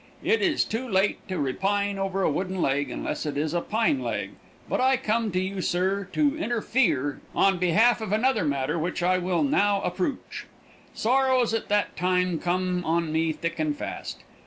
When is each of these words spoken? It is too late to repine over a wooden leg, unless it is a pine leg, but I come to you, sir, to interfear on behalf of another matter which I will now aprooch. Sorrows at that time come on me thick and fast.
It 0.23 0.41
is 0.41 0.65
too 0.65 0.89
late 0.89 1.19
to 1.27 1.37
repine 1.37 1.99
over 1.99 2.23
a 2.23 2.31
wooden 2.31 2.59
leg, 2.59 2.89
unless 2.89 3.23
it 3.27 3.37
is 3.37 3.53
a 3.53 3.61
pine 3.61 3.99
leg, 4.01 4.31
but 4.67 4.81
I 4.81 4.97
come 4.97 5.29
to 5.31 5.39
you, 5.39 5.61
sir, 5.61 6.07
to 6.13 6.31
interfear 6.35 7.21
on 7.35 7.59
behalf 7.59 8.01
of 8.01 8.11
another 8.11 8.43
matter 8.43 8.79
which 8.79 9.03
I 9.03 9.19
will 9.19 9.43
now 9.43 9.79
aprooch. 9.83 10.47
Sorrows 10.95 11.53
at 11.53 11.67
that 11.67 11.95
time 11.95 12.39
come 12.39 12.83
on 12.83 13.11
me 13.11 13.31
thick 13.31 13.59
and 13.59 13.77
fast. 13.77 14.23